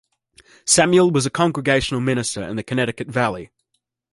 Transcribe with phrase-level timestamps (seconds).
[0.65, 3.51] Samuel was a Congregational minister in the Connecticut Valley.